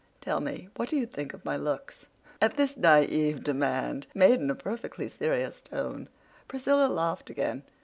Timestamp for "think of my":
1.05-1.55